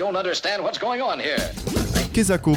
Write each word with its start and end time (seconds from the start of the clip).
don't 0.00 0.16
understand 0.16 0.62
what's 0.62 0.78
going 0.78 1.02
on 1.02 1.18
here. 1.20 1.36
Kezako. 2.14 2.56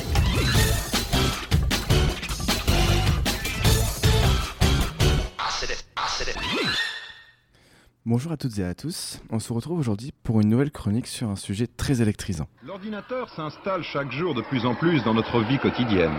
Bonjour 8.05 8.31
à 8.31 8.37
toutes 8.37 8.59
et 8.59 8.63
à 8.63 8.73
tous, 8.73 9.19
on 9.29 9.39
se 9.39 9.51
retrouve 9.51 9.79
aujourd'hui 9.79 10.11
pour 10.23 10.39
une 10.39 10.49
nouvelle 10.49 10.71
chronique 10.71 11.07
sur 11.07 11.29
un 11.29 11.35
sujet 11.35 11.67
très 11.67 12.01
électrisant. 12.01 12.47
L'ordinateur 12.63 13.29
s'installe 13.29 13.83
chaque 13.83 14.11
jour 14.11 14.33
de 14.33 14.41
plus 14.41 14.65
en 14.65 14.75
plus 14.75 15.03
dans 15.03 15.13
notre 15.13 15.39
vie 15.41 15.57
quotidienne. 15.57 16.15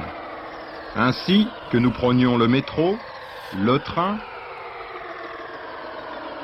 Ainsi 0.96 1.46
que 1.70 1.79
nous 1.79 1.91
prenions 1.91 2.36
le 2.36 2.48
métro, 2.48 2.96
le 3.56 3.79
train 3.79 4.18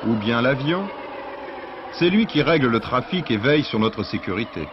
ou 0.06 0.14
bien 0.14 0.40
l'avion, 0.40 0.88
c'est 1.92 2.10
lui 2.10 2.26
qui 2.26 2.42
règle 2.42 2.68
le 2.68 2.80
trafic 2.80 3.30
et 3.30 3.36
veille 3.36 3.64
sur 3.64 3.78
notre 3.78 4.02
sécurité. 4.02 4.66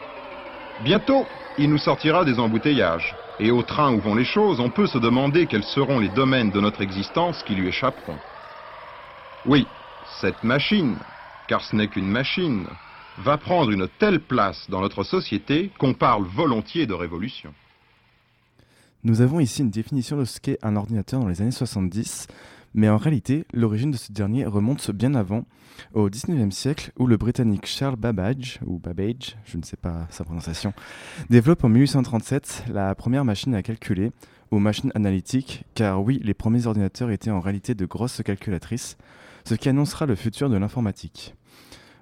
Bientôt, 0.83 1.25
il 1.57 1.69
nous 1.69 1.77
sortira 1.77 2.23
des 2.23 2.39
embouteillages. 2.39 3.15
Et 3.39 3.51
au 3.51 3.61
train 3.61 3.93
où 3.93 3.99
vont 3.99 4.15
les 4.15 4.25
choses, 4.25 4.59
on 4.59 4.69
peut 4.69 4.87
se 4.87 4.97
demander 4.97 5.45
quels 5.45 5.63
seront 5.63 5.99
les 5.99 6.09
domaines 6.09 6.51
de 6.51 6.59
notre 6.59 6.81
existence 6.81 7.43
qui 7.43 7.55
lui 7.55 7.67
échapperont. 7.67 8.17
Oui, 9.45 9.67
cette 10.21 10.43
machine, 10.43 10.95
car 11.47 11.61
ce 11.61 11.75
n'est 11.75 11.87
qu'une 11.87 12.09
machine, 12.09 12.65
va 13.19 13.37
prendre 13.37 13.71
une 13.71 13.87
telle 13.99 14.19
place 14.19 14.69
dans 14.69 14.81
notre 14.81 15.03
société 15.03 15.71
qu'on 15.79 15.93
parle 15.93 16.25
volontiers 16.25 16.85
de 16.85 16.93
révolution. 16.93 17.53
Nous 19.03 19.21
avons 19.21 19.39
ici 19.39 19.61
une 19.61 19.69
définition 19.69 20.17
de 20.17 20.25
ce 20.25 20.39
qu'est 20.39 20.59
un 20.63 20.75
ordinateur 20.75 21.19
dans 21.19 21.27
les 21.27 21.41
années 21.41 21.51
70, 21.51 22.27
mais 22.73 22.89
en 22.89 22.97
réalité, 22.97 23.45
l'origine 23.53 23.91
de 23.91 23.97
ce 23.97 24.11
dernier 24.11 24.45
remonte 24.45 24.91
bien 24.91 25.15
avant, 25.15 25.45
au 25.93 26.09
19e 26.09 26.51
siècle, 26.51 26.91
où 26.97 27.07
le 27.07 27.17
Britannique 27.17 27.65
Charles 27.65 27.95
Babbage, 27.95 28.59
ou 28.65 28.79
Babbage, 28.79 29.37
je 29.45 29.57
ne 29.57 29.63
sais 29.63 29.77
pas 29.77 30.07
sa 30.09 30.23
prononciation, 30.23 30.73
développe 31.29 31.63
en 31.63 31.69
1837 31.69 32.65
la 32.71 32.93
première 32.95 33.25
machine 33.25 33.55
à 33.55 33.63
calculer, 33.63 34.11
ou 34.51 34.59
machine 34.59 34.91
analytique, 34.95 35.65
car 35.75 36.01
oui, 36.01 36.19
les 36.23 36.33
premiers 36.33 36.67
ordinateurs 36.67 37.11
étaient 37.11 37.31
en 37.31 37.41
réalité 37.41 37.75
de 37.75 37.85
grosses 37.85 38.21
calculatrices, 38.23 38.97
ce 39.45 39.55
qui 39.55 39.69
annoncera 39.69 40.05
le 40.05 40.15
futur 40.15 40.49
de 40.49 40.57
l'informatique. 40.57 41.35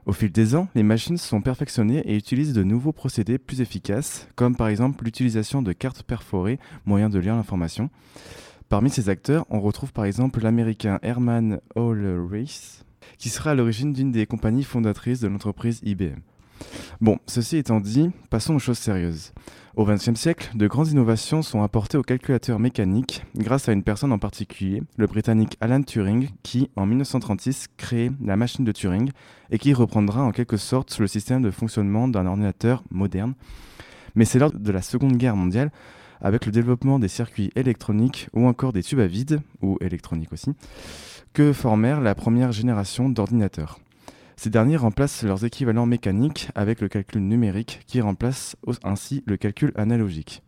Au 0.05 0.13
fil 0.13 0.31
des 0.31 0.53
ans, 0.53 0.67
les 0.75 0.83
machines 0.83 1.17
sont 1.17 1.41
perfectionnées 1.41 2.03
et 2.05 2.16
utilisent 2.16 2.53
de 2.53 2.63
nouveaux 2.63 2.91
procédés 2.91 3.39
plus 3.39 3.61
efficaces, 3.61 4.27
comme 4.35 4.55
par 4.55 4.67
exemple 4.67 5.03
l'utilisation 5.03 5.63
de 5.63 5.73
cartes 5.73 6.03
perforées, 6.03 6.59
moyen 6.85 7.09
de 7.09 7.17
lire 7.17 7.35
l'information. 7.35 7.89
Parmi 8.67 8.89
ces 8.89 9.09
acteurs, 9.09 9.45
on 9.49 9.61
retrouve 9.61 9.94
par 9.94 10.05
exemple 10.05 10.41
l'américain 10.41 10.99
Herman 11.03 11.59
Ulrich, 11.75 12.83
qui 13.19 13.30
sera 13.30 13.52
à 13.52 13.55
l'origine 13.55 13.94
d'une 13.94 14.11
des 14.11 14.25
compagnies 14.25 14.63
fondatrices 14.63 15.19
de 15.19 15.27
l'entreprise 15.27 15.81
IBM. 15.83 16.19
Bon, 16.99 17.19
ceci 17.27 17.57
étant 17.57 17.80
dit, 17.80 18.09
passons 18.30 18.55
aux 18.55 18.59
choses 18.59 18.80
sérieuses. 18.80 19.33
Au 19.75 19.85
XXe 19.85 20.16
siècle, 20.16 20.49
de 20.55 20.67
grandes 20.67 20.88
innovations 20.88 21.41
sont 21.41 21.61
apportées 21.61 21.97
aux 21.97 22.03
calculateurs 22.03 22.59
mécaniques 22.59 23.23
grâce 23.35 23.67
à 23.69 23.73
une 23.73 23.83
personne 23.83 24.13
en 24.13 24.19
particulier, 24.19 24.81
le 24.97 25.05
britannique 25.05 25.57
Alan 25.59 25.83
Turing, 25.83 26.29
qui, 26.44 26.69
en 26.75 26.85
1936, 26.85 27.67
crée 27.77 28.11
la 28.23 28.38
machine 28.38 28.66
de 28.66 28.72
Turing 28.72 29.11
et 29.52 29.59
qui 29.59 29.73
reprendra 29.73 30.23
en 30.23 30.31
quelque 30.31 30.57
sorte 30.57 30.97
le 30.97 31.07
système 31.07 31.41
de 31.41 31.52
fonctionnement 31.52 32.07
d'un 32.07 32.25
ordinateur 32.25 32.83
moderne. 32.89 33.35
Mais 34.16 34.25
c'est 34.25 34.39
lors 34.39 34.52
de 34.52 34.72
la 34.72 34.81
Seconde 34.81 35.17
Guerre 35.17 35.35
mondiale, 35.35 35.72
avec 36.21 36.45
le 36.45 36.52
développement 36.52 36.99
des 36.99 37.08
circuits 37.08 37.52
électroniques 37.55 38.30
ou 38.33 38.47
encore 38.47 38.73
des 38.73 38.83
tubes 38.83 38.99
à 38.99 39.08
vide, 39.08 39.41
ou 39.61 39.77
électroniques 39.81 40.33
aussi, 40.33 40.52
que 41.33 41.53
formèrent 41.53 42.02
la 42.02 42.16
première 42.16 42.52
génération 42.52 43.09
d'ordinateurs. 43.09 43.80
Ces 44.38 44.49
derniers 44.49 44.77
remplacent 44.77 45.23
leurs 45.23 45.45
équivalents 45.45 45.85
mécaniques 45.85 46.49
avec 46.55 46.81
le 46.81 46.89
calcul 46.89 47.22
numérique 47.22 47.81
qui 47.88 48.02
remplace 48.02 48.57
ainsi 48.83 49.23
le 49.25 49.38
calcul 49.38 49.72
analogique. 49.75 50.44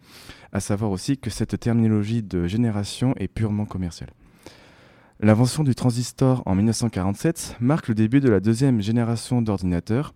À 0.51 0.59
savoir 0.59 0.91
aussi 0.91 1.17
que 1.17 1.29
cette 1.29 1.59
terminologie 1.59 2.21
de 2.21 2.47
génération 2.47 3.13
est 3.17 3.27
purement 3.27 3.65
commerciale. 3.65 4.09
L'invention 5.19 5.63
du 5.63 5.73
transistor 5.73 6.43
en 6.45 6.53
1947 6.53 7.57
marque 7.59 7.87
le 7.87 7.95
début 7.95 8.19
de 8.19 8.29
la 8.29 8.39
deuxième 8.39 8.81
génération 8.81 9.41
d'ordinateurs. 9.41 10.13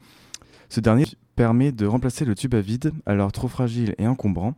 Ce 0.70 0.80
dernier 0.80 1.06
permet 1.36 1.72
de 1.72 1.86
remplacer 1.86 2.24
le 2.24 2.36
tube 2.36 2.54
à 2.54 2.62
vide, 2.62 2.92
alors 3.06 3.32
trop 3.32 3.48
fragile 3.48 3.96
et 3.98 4.06
encombrant, 4.06 4.54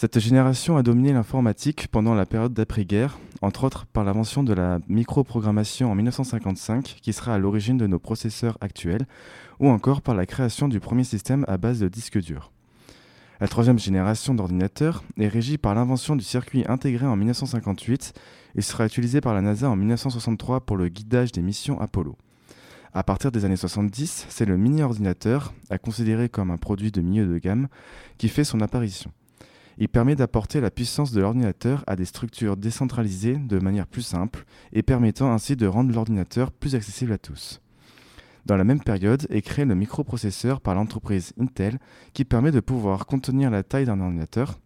cette 0.00 0.20
génération 0.20 0.76
a 0.76 0.84
dominé 0.84 1.12
l'informatique 1.12 1.88
pendant 1.88 2.14
la 2.14 2.24
période 2.24 2.54
d'après-guerre, 2.54 3.18
entre 3.42 3.64
autres 3.64 3.84
par 3.84 4.04
l'invention 4.04 4.44
de 4.44 4.52
la 4.52 4.78
microprogrammation 4.86 5.90
en 5.90 5.96
1955, 5.96 6.98
qui 7.02 7.12
sera 7.12 7.34
à 7.34 7.38
l'origine 7.38 7.76
de 7.76 7.88
nos 7.88 7.98
processeurs 7.98 8.56
actuels, 8.60 9.08
ou 9.58 9.68
encore 9.68 10.00
par 10.00 10.14
la 10.14 10.24
création 10.24 10.68
du 10.68 10.78
premier 10.78 11.02
système 11.02 11.44
à 11.48 11.58
base 11.58 11.80
de 11.80 11.88
disques 11.88 12.20
durs. 12.20 12.52
La 13.40 13.48
troisième 13.48 13.80
génération 13.80 14.34
d'ordinateurs 14.34 15.02
est 15.18 15.26
régie 15.26 15.58
par 15.58 15.74
l'invention 15.74 16.14
du 16.14 16.22
circuit 16.22 16.62
intégré 16.68 17.04
en 17.04 17.16
1958 17.16 18.12
et 18.54 18.62
sera 18.62 18.86
utilisé 18.86 19.20
par 19.20 19.34
la 19.34 19.42
NASA 19.42 19.68
en 19.68 19.74
1963 19.74 20.60
pour 20.60 20.76
le 20.76 20.86
guidage 20.86 21.32
des 21.32 21.42
missions 21.42 21.80
Apollo. 21.80 22.16
À 22.94 23.02
partir 23.02 23.32
des 23.32 23.44
années 23.44 23.56
70, 23.56 24.26
c'est 24.28 24.46
le 24.46 24.58
mini-ordinateur, 24.58 25.52
à 25.70 25.78
considérer 25.78 26.28
comme 26.28 26.52
un 26.52 26.56
produit 26.56 26.92
de 26.92 27.00
milieu 27.00 27.26
de 27.26 27.38
gamme, 27.38 27.66
qui 28.16 28.28
fait 28.28 28.44
son 28.44 28.60
apparition. 28.60 29.10
Il 29.80 29.88
permet 29.88 30.16
d'apporter 30.16 30.60
la 30.60 30.72
puissance 30.72 31.12
de 31.12 31.20
l'ordinateur 31.20 31.84
à 31.86 31.94
des 31.94 32.04
structures 32.04 32.56
décentralisées 32.56 33.36
de 33.36 33.60
manière 33.60 33.86
plus 33.86 34.02
simple 34.02 34.44
et 34.72 34.82
permettant 34.82 35.32
ainsi 35.32 35.54
de 35.54 35.66
rendre 35.66 35.94
l'ordinateur 35.94 36.50
plus 36.50 36.74
accessible 36.74 37.12
à 37.12 37.18
tous. 37.18 37.60
Dans 38.44 38.56
la 38.56 38.64
même 38.64 38.82
période 38.82 39.26
est 39.30 39.42
créé 39.42 39.64
le 39.64 39.76
microprocesseur 39.76 40.60
par 40.60 40.74
l'entreprise 40.74 41.32
Intel 41.40 41.78
qui 42.12 42.24
permet 42.24 42.50
de 42.50 42.60
pouvoir 42.60 43.06
contenir 43.06 43.50
la 43.50 43.62
taille 43.62 43.84
d'un 43.84 44.00
ordinateur, 44.00 44.58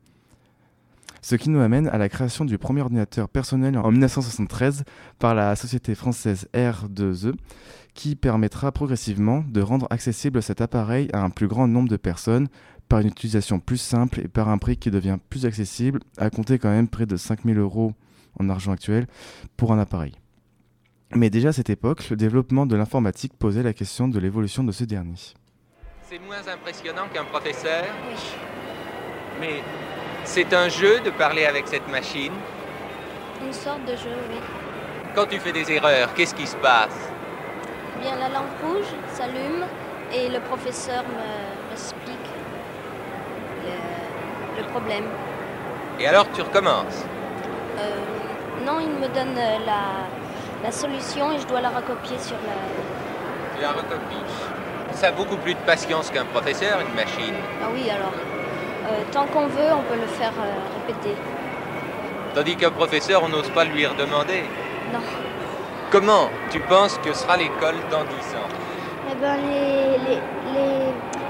ce 1.21 1.37
qui 1.37 1.51
nous 1.51 1.61
amène 1.61 1.89
à 1.89 1.99
la 1.99 2.09
création 2.09 2.45
du 2.45 2.59
premier 2.59 2.81
ordinateur 2.81 3.29
personnel 3.29 3.77
en 3.77 3.91
1973 3.91 4.85
par 5.19 5.35
la 5.35 5.55
société 5.57 5.95
française 5.95 6.49
R2E, 6.55 7.35
qui 7.95 8.17
permettra 8.17 8.73
progressivement 8.73 9.45
de 9.47 9.61
rendre 9.61 9.87
accessible 9.91 10.43
cet 10.43 10.61
appareil 10.61 11.09
à 11.13 11.23
un 11.23 11.31
plus 11.31 11.47
grand 11.47 11.69
nombre 11.69 11.89
de 11.89 11.97
personnes 11.97 12.49
par 12.93 13.01
une 13.01 13.09
utilisation 13.09 13.59
plus 13.59 13.79
simple 13.79 14.21
et 14.21 14.29
par 14.29 14.51
un 14.51 14.59
prix 14.59 14.77
qui 14.77 14.91
devient 14.91 15.17
plus 15.31 15.47
accessible, 15.47 16.01
à 16.19 16.29
compter 16.29 16.59
quand 16.59 16.69
même 16.69 16.89
près 16.89 17.07
de 17.07 17.17
5000 17.17 17.57
euros 17.57 17.95
en 18.39 18.51
argent 18.51 18.71
actuel 18.71 19.07
pour 19.57 19.73
un 19.73 19.79
appareil. 19.79 20.13
Mais 21.15 21.31
déjà 21.31 21.49
à 21.49 21.53
cette 21.55 21.71
époque, 21.71 22.11
le 22.11 22.17
développement 22.17 22.67
de 22.67 22.77
l'informatique 22.77 23.33
posait 23.39 23.63
la 23.63 23.73
question 23.73 24.09
de 24.09 24.19
l'évolution 24.19 24.63
de 24.63 24.73
ce 24.73 24.85
dernier. 24.85 25.15
C'est 26.03 26.19
moins 26.19 26.47
impressionnant 26.47 27.09
qu'un 27.15 27.25
professeur 27.25 27.83
Oui. 28.11 28.19
Mais 29.41 29.63
c'est 30.25 30.53
un 30.53 30.69
jeu 30.69 31.01
de 31.01 31.09
parler 31.13 31.47
avec 31.47 31.69
cette 31.69 31.89
machine 31.91 32.35
Une 33.43 33.55
sorte 33.55 33.87
de 33.87 33.97
jeu, 33.97 34.19
oui. 34.29 34.37
Quand 35.15 35.25
tu 35.25 35.39
fais 35.41 35.53
des 35.53 35.73
erreurs, 35.73 36.13
qu'est-ce 36.13 36.35
qui 36.35 36.47
se 36.47 36.57
passe? 36.57 37.09
Eh 37.97 38.03
Bien, 38.03 38.17
la 38.17 38.29
lampe 38.29 38.53
rouge 38.63 38.93
s'allume 39.15 39.65
et 40.15 40.29
le 40.29 40.41
professeur 40.41 41.05
m'explique 41.05 41.62
le, 44.63 44.69
problème. 44.69 45.05
Et 46.01 46.07
alors 46.07 46.27
tu 46.33 46.43
recommences 46.43 47.05
euh, 47.79 48.65
Non, 48.67 48.81
il 48.81 48.89
me 48.91 49.09
donne 49.09 49.37
euh, 49.37 49.59
la, 49.67 50.65
la, 50.65 50.73
solution 50.73 51.33
et 51.33 51.39
je 51.39 51.47
dois 51.47 51.61
la 51.61 51.71
recopier 51.71 52.19
sur 52.19 52.37
la... 52.47 53.57
Tu 53.57 53.63
la 53.63 53.71
recopies. 53.71 54.33
Ça 54.93 55.09
a 55.09 55.13
beaucoup 55.13 55.37
plus 55.37 55.55
de 55.55 55.61
patience 55.61 56.11
qu'un 56.11 56.25
professeur, 56.25 56.81
une 56.81 56.95
machine. 56.95 57.35
Ah 57.63 57.69
oui, 57.73 57.89
alors. 57.91 58.13
Euh, 58.85 59.03
tant 59.13 59.27
qu'on 59.27 59.47
veut, 59.47 59.73
on 59.73 59.83
peut 59.83 60.01
le 60.01 60.07
faire 60.07 60.33
répéter. 60.87 61.17
Tandis 62.35 62.57
qu'un 62.57 62.71
professeur, 62.71 63.23
on 63.25 63.29
n'ose 63.29 63.49
pas 63.51 63.65
lui 63.65 63.87
redemander. 63.87 64.45
Non. 64.93 65.01
Comment 65.93 66.31
tu 66.51 66.59
penses 66.61 66.99
que 67.05 67.13
sera 67.13 67.37
l'école 67.37 67.75
dans 67.91 68.03
10 68.05 68.07
ans 68.09 68.49
Eh 69.11 69.15
les, 69.21 69.99
les, 70.09 70.21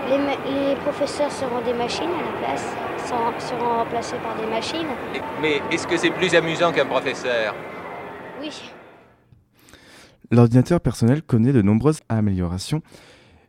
les, 0.09 0.69
les, 0.69 0.77
professeurs 0.77 1.33
seront 1.33 1.61
des 1.63 1.73
machines 1.73 2.05
à 2.05 2.23
la 2.23 2.47
place, 2.47 2.67
seront, 3.07 3.79
remplacés 3.79 4.17
par 4.17 4.37
des 4.37 4.47
machines. 4.47 4.87
Mais 5.41 5.61
est-ce 5.71 5.87
que 5.87 5.97
c'est 5.97 6.11
plus 6.11 6.35
amusant 6.35 6.73
qu'un 6.73 6.87
professeur? 6.87 7.55
Oui. 8.41 8.51
L'ordinateur 10.31 10.81
personnel 10.81 11.23
connaît 11.23 11.53
de 11.53 11.63
nombreuses 11.63 12.01
améliorations 12.09 12.83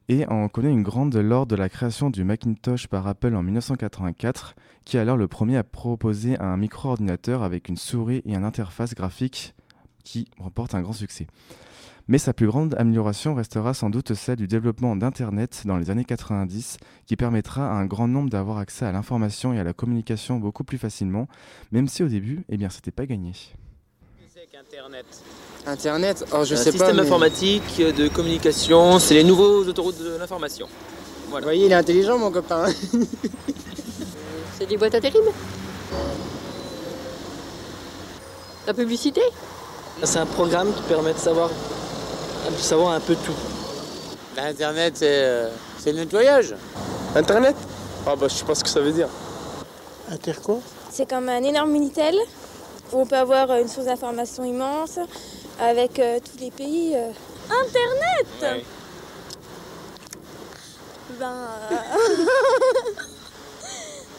et 0.09 0.27
en 0.27 0.49
connaît 0.49 0.71
une 0.71 0.83
grande 0.83 1.15
lors 1.15 1.45
de 1.45 1.55
la 1.55 1.69
création 1.69 2.09
du 2.09 2.23
Macintosh 2.23 2.87
par 2.87 3.07
Apple 3.07 3.35
en 3.35 3.43
1984, 3.43 4.55
qui 4.83 4.97
est 4.97 4.99
alors 4.99 5.17
le 5.17 5.27
premier 5.27 5.57
à 5.57 5.63
proposer 5.63 6.37
un 6.39 6.57
micro-ordinateur 6.57 7.41
avec 7.43 7.69
une 7.69 7.77
souris 7.77 8.21
et 8.25 8.33
une 8.33 8.43
interface 8.43 8.95
graphique 8.95 9.55
qui 10.03 10.27
remporte 10.37 10.75
un 10.75 10.81
grand 10.81 10.93
succès. 10.93 11.27
Mais 12.07 12.17
sa 12.17 12.33
plus 12.33 12.47
grande 12.47 12.75
amélioration 12.77 13.33
restera 13.33 13.73
sans 13.73 13.89
doute 13.89 14.13
celle 14.13 14.35
du 14.35 14.47
développement 14.47 14.95
d'Internet 14.95 15.63
dans 15.65 15.77
les 15.77 15.89
années 15.89 16.05
90, 16.05 16.77
qui 17.05 17.15
permettra 17.15 17.71
à 17.71 17.73
un 17.75 17.85
grand 17.85 18.07
nombre 18.07 18.29
d'avoir 18.29 18.57
accès 18.57 18.85
à 18.85 18.91
l'information 18.91 19.53
et 19.53 19.59
à 19.59 19.63
la 19.63 19.73
communication 19.73 20.37
beaucoup 20.37 20.63
plus 20.63 20.77
facilement, 20.77 21.27
même 21.71 21.87
si 21.87 22.03
au 22.03 22.07
début, 22.07 22.43
eh 22.49 22.57
bien, 22.57 22.69
c'était 22.69 22.91
pas 22.91 23.05
gagné. 23.05 23.31
Internet 24.55 25.05
Internet 25.65 26.25
oh, 26.31 26.43
je 26.45 26.53
un 26.53 26.57
sais 26.57 26.71
système 26.71 26.97
pas, 26.97 27.01
informatique 27.01 27.79
de 27.79 28.07
communication, 28.07 28.99
c'est 28.99 29.15
les 29.15 29.23
nouveaux 29.23 29.63
autoroutes 29.65 29.99
de 29.99 30.17
l'information. 30.17 30.67
Vous 31.29 31.39
voyez, 31.41 31.65
il 31.65 31.71
est 31.71 31.75
intelligent, 31.75 32.19
mon 32.19 32.29
copain. 32.31 32.65
C'est 34.57 34.67
des 34.67 34.77
boîtes 34.77 34.93
à 34.93 35.01
terribles. 35.01 35.31
La 38.67 38.73
publicité? 38.73 39.21
C'est 40.03 40.19
un 40.19 40.27
programme 40.27 40.71
qui 40.73 40.83
permet 40.83 41.13
de 41.13 41.17
savoir, 41.17 41.49
savoir 42.57 42.93
un 42.93 42.99
peu 42.99 43.15
tout. 43.15 43.33
Internet, 44.37 44.93
c'est 44.97 45.07
euh, 45.25 45.49
c'est 45.79 45.91
le 45.91 45.99
nettoyage. 45.99 46.55
Internet? 47.15 47.55
Ah 48.05 48.15
bah 48.15 48.27
je 48.27 48.33
sais 48.35 48.45
pas 48.45 48.55
ce 48.55 48.63
que 48.63 48.69
ça 48.69 48.81
veut 48.81 48.91
dire. 48.91 49.07
Inter 50.11 50.33
quoi 50.43 50.59
C'est 50.91 51.09
comme 51.09 51.29
un 51.29 51.41
énorme 51.43 51.71
Minitel 51.71 52.15
où 52.91 52.99
on 53.01 53.05
peut 53.05 53.15
avoir 53.17 53.49
euh, 53.51 53.61
une 53.61 53.67
source 53.67 53.85
d'information 53.85 54.43
immense 54.43 54.99
avec 55.59 55.99
euh, 55.99 56.19
tous 56.19 56.39
les 56.43 56.51
pays. 56.51 56.93
euh. 56.95 57.11
Internet? 57.49 58.63
Ben. 61.19 61.25
euh, 61.71 61.75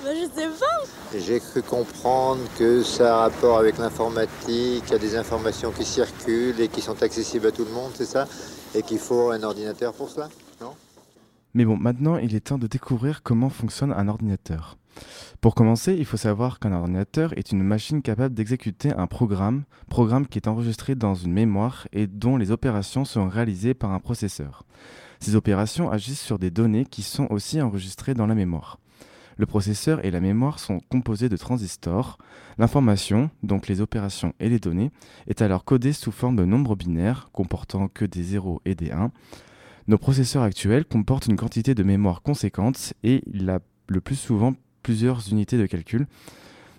ben, 0.04 0.14
je 0.14 0.40
sais 0.40 0.48
pas. 0.48 1.18
J'ai 1.18 1.40
cru 1.40 1.62
comprendre 1.62 2.40
que 2.58 2.82
ça 2.82 3.16
a 3.16 3.18
rapport 3.20 3.58
avec 3.58 3.78
l'informatique, 3.78 4.84
il 4.86 4.90
y 4.90 4.94
a 4.94 4.98
des 4.98 5.16
informations 5.16 5.70
qui 5.70 5.84
circulent 5.84 6.60
et 6.60 6.68
qui 6.68 6.80
sont 6.80 7.02
accessibles 7.02 7.46
à 7.46 7.52
tout 7.52 7.64
le 7.64 7.70
monde, 7.70 7.92
c'est 7.94 8.04
ça? 8.04 8.26
Et 8.74 8.82
qu'il 8.82 8.98
faut 8.98 9.30
un 9.30 9.42
ordinateur 9.42 9.94
pour 9.94 10.10
cela 10.10 10.28
Non? 10.60 10.74
Mais 11.54 11.64
bon, 11.64 11.76
maintenant, 11.76 12.16
il 12.16 12.34
est 12.34 12.40
temps 12.40 12.58
de 12.58 12.66
découvrir 12.66 13.22
comment 13.22 13.48
fonctionne 13.48 13.92
un 13.92 14.08
ordinateur. 14.08 14.76
Pour 15.40 15.54
commencer, 15.54 15.94
il 15.94 16.04
faut 16.04 16.16
savoir 16.16 16.58
qu'un 16.58 16.72
ordinateur 16.72 17.36
est 17.36 17.52
une 17.52 17.62
machine 17.62 18.02
capable 18.02 18.34
d'exécuter 18.34 18.92
un 18.92 19.06
programme, 19.06 19.64
programme 19.88 20.26
qui 20.26 20.38
est 20.38 20.48
enregistré 20.48 20.94
dans 20.94 21.14
une 21.14 21.32
mémoire 21.32 21.86
et 21.92 22.06
dont 22.06 22.36
les 22.36 22.50
opérations 22.50 23.04
sont 23.04 23.28
réalisées 23.28 23.74
par 23.74 23.92
un 23.92 24.00
processeur. 24.00 24.64
Ces 25.20 25.36
opérations 25.36 25.90
agissent 25.90 26.20
sur 26.20 26.38
des 26.38 26.50
données 26.50 26.84
qui 26.84 27.02
sont 27.02 27.26
aussi 27.30 27.60
enregistrées 27.60 28.14
dans 28.14 28.26
la 28.26 28.34
mémoire. 28.34 28.78
Le 29.36 29.46
processeur 29.46 30.04
et 30.04 30.10
la 30.10 30.20
mémoire 30.20 30.58
sont 30.58 30.81
composés 30.88 31.28
de 31.28 31.36
transistors. 31.36 32.19
L'information, 32.58 33.31
donc 33.42 33.69
les 33.69 33.81
opérations 33.81 34.32
et 34.40 34.48
les 34.48 34.58
données, 34.58 34.90
est 35.26 35.42
alors 35.42 35.64
codée 35.64 35.92
sous 35.92 36.12
forme 36.12 36.36
de 36.36 36.44
nombres 36.44 36.76
binaires 36.76 37.31
comportant 37.32 37.88
que 37.88 38.04
des 38.04 38.22
0 38.22 38.62
et 38.64 38.75
des 38.75 38.90
1. 38.90 39.10
Nos 39.86 39.98
processeurs 39.98 40.42
actuels 40.42 40.84
comportent 40.84 41.26
une 41.26 41.36
quantité 41.36 41.75
de 41.75 41.82
mémoire 41.82 42.22
conséquente 42.22 42.94
et 43.02 43.22
il 43.26 43.50
a 43.50 43.60
le 43.88 44.00
plus 44.00 44.16
souvent 44.16 44.54
plusieurs 44.82 45.28
unités 45.31 45.58
de 45.58 45.66
calcul. 45.66 46.06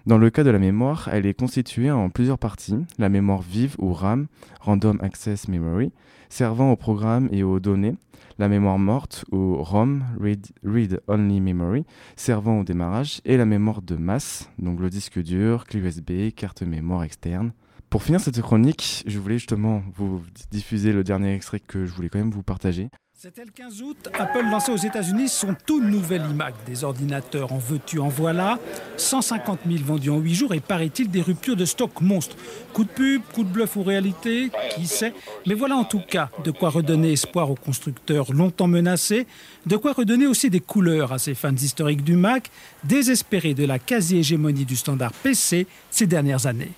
Dans 0.05 0.19
le 0.19 0.29
cas 0.29 0.43
de 0.43 0.51
la 0.51 0.59
mémoire, 0.59 1.09
elle 1.11 1.25
est 1.25 1.33
constituée 1.33 1.89
en 1.89 2.11
plusieurs 2.11 2.37
parties, 2.37 2.77
la 2.99 3.09
mémoire 3.09 3.41
vive 3.41 3.75
ou 3.79 3.91
RAM, 3.91 4.27
Random 4.61 4.99
Access 5.01 5.47
Memory, 5.47 5.91
servant 6.29 6.71
au 6.71 6.75
programme 6.75 7.27
et 7.31 7.41
aux 7.41 7.59
données, 7.59 7.95
la 8.37 8.47
mémoire 8.47 8.77
morte 8.77 9.25
ou 9.31 9.55
ROM, 9.55 10.03
Read, 10.21 10.45
Read 10.63 11.01
Only 11.07 11.41
Memory, 11.41 11.85
servant 12.15 12.59
au 12.59 12.63
démarrage, 12.63 13.19
et 13.25 13.35
la 13.35 13.45
mémoire 13.45 13.81
de 13.81 13.95
masse, 13.95 14.51
donc 14.59 14.79
le 14.79 14.91
disque 14.91 15.19
dur, 15.19 15.65
clé 15.65 15.79
USB, 15.79 16.31
carte 16.35 16.61
mémoire 16.61 17.01
externe. 17.01 17.51
Pour 17.89 18.03
finir 18.03 18.19
cette 18.19 18.39
chronique, 18.41 19.03
je 19.07 19.17
voulais 19.17 19.39
justement 19.39 19.81
vous 19.95 20.21
diffuser 20.51 20.93
le 20.93 21.03
dernier 21.03 21.33
extrait 21.33 21.59
que 21.59 21.87
je 21.87 21.91
voulais 21.91 22.09
quand 22.09 22.19
même 22.19 22.29
vous 22.29 22.43
partager. 22.43 22.89
C'était 23.17 23.45
le 23.45 23.51
15 23.51 23.81
août, 23.81 24.09
Apple 24.19 24.43
lançait 24.51 24.73
aux 24.73 24.77
États-Unis 24.77 25.29
son 25.29 25.55
tout 25.65 25.81
nouvel 25.81 26.21
iMac, 26.29 26.53
des 26.65 26.83
ordinateurs 26.83 27.53
en 27.53 27.57
veux-tu, 27.57 27.97
en 27.99 28.09
voilà, 28.09 28.59
150 28.97 29.59
000 29.65 29.85
vendus 29.85 30.09
en 30.09 30.17
8 30.17 30.33
jours 30.33 30.53
et 30.53 30.59
paraît-il 30.59 31.09
des 31.09 31.21
ruptures 31.21 31.55
de 31.55 31.63
stock 31.63 32.01
monstres. 32.01 32.35
Coup 32.73 32.83
de 32.83 32.89
pub, 32.89 33.21
coup 33.33 33.45
de 33.45 33.49
bluff 33.49 33.77
ou 33.77 33.83
réalité, 33.83 34.51
qui 34.75 34.85
sait 34.85 35.13
Mais 35.47 35.53
voilà 35.53 35.77
en 35.77 35.85
tout 35.85 36.01
cas 36.05 36.29
de 36.43 36.51
quoi 36.51 36.69
redonner 36.69 37.13
espoir 37.13 37.49
aux 37.49 37.55
constructeurs 37.55 38.33
longtemps 38.33 38.67
menacés, 38.67 39.27
de 39.65 39.77
quoi 39.77 39.93
redonner 39.93 40.27
aussi 40.27 40.49
des 40.49 40.59
couleurs 40.59 41.13
à 41.13 41.17
ces 41.17 41.35
fans 41.35 41.55
historiques 41.55 42.03
du 42.03 42.17
Mac, 42.17 42.51
désespérés 42.83 43.53
de 43.53 43.65
la 43.65 43.79
quasi-hégémonie 43.79 44.65
du 44.65 44.75
standard 44.75 45.13
PC 45.13 45.67
ces 45.89 46.05
dernières 46.05 46.47
années. 46.47 46.73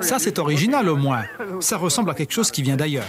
Ça, 0.00 0.20
c'est 0.20 0.38
original 0.38 0.88
au 0.88 0.96
moins. 0.96 1.24
Ça 1.58 1.76
ressemble 1.76 2.10
à 2.10 2.14
quelque 2.14 2.32
chose 2.32 2.52
qui 2.52 2.62
vient 2.62 2.76
d'ailleurs. 2.76 3.06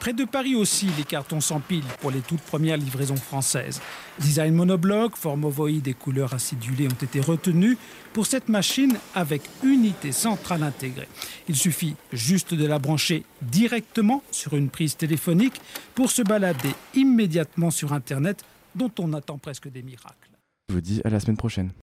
Près 0.00 0.12
de 0.12 0.24
Paris 0.24 0.54
aussi, 0.54 0.86
les 0.96 1.04
cartons 1.04 1.40
s'empilent 1.40 1.82
pour 2.00 2.10
les 2.10 2.20
toutes 2.20 2.40
premières 2.40 2.76
livraisons 2.76 3.16
françaises. 3.16 3.80
Design 4.20 4.54
monobloc, 4.54 5.16
forme 5.16 5.44
ovoïde 5.44 5.88
et 5.88 5.94
couleurs 5.94 6.34
acidulées 6.34 6.86
ont 6.86 7.04
été 7.04 7.20
retenus 7.20 7.76
pour 8.12 8.26
cette 8.26 8.48
machine 8.48 8.96
avec 9.14 9.42
unité 9.64 10.12
centrale 10.12 10.62
intégrée. 10.62 11.08
Il 11.48 11.56
suffit 11.56 11.96
juste 12.12 12.54
de 12.54 12.66
la 12.66 12.78
brancher 12.78 13.24
directement 13.42 14.22
sur 14.30 14.54
une 14.54 14.70
prise 14.70 14.96
téléphonique 14.96 15.60
pour 15.94 16.10
se 16.10 16.22
balader 16.22 16.74
immédiatement 16.94 17.70
sur 17.70 17.92
Internet 17.92 18.44
dont 18.74 18.92
on 19.00 19.12
attend 19.12 19.38
presque 19.38 19.68
des 19.68 19.82
miracles. 19.82 20.30
Je 20.68 20.74
vous 20.74 20.80
dis 20.80 21.00
à 21.04 21.10
la 21.10 21.18
semaine 21.18 21.36
prochaine. 21.36 21.72